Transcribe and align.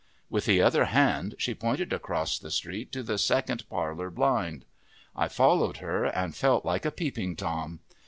With 0.31 0.45
the 0.45 0.63
other 0.63 0.85
hand 0.85 1.35
she 1.37 1.53
pointed 1.53 1.93
across 1.93 2.39
the 2.39 2.49
street 2.49 2.91
to 2.93 3.03
the 3.03 3.19
second 3.19 3.69
parlor 3.69 4.09
blind. 4.09 4.65
I 5.15 5.27
followed 5.27 5.77
her, 5.77 6.05
and 6.05 6.35
felt 6.35 6.65
like 6.65 6.85
a 6.85 6.91
Peeping 6.91 7.35
Tom. 7.35 7.81